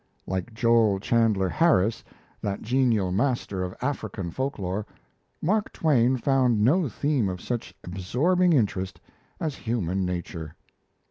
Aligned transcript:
Like 0.25 0.51
Joel 0.55 0.99
Chandler 0.99 1.47
Harris, 1.49 2.03
that 2.41 2.63
genial 2.63 3.11
master 3.11 3.61
of 3.63 3.75
African 3.83 4.31
folk 4.31 4.57
lore, 4.57 4.83
Mark 5.43 5.71
Twain 5.71 6.17
found 6.17 6.59
no 6.65 6.89
theme 6.89 7.29
of 7.29 7.39
such 7.39 7.75
absorbing 7.83 8.51
interest 8.51 8.99
as 9.39 9.53
human 9.57 10.03
nature. 10.03 10.55